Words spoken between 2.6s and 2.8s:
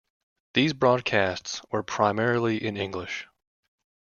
in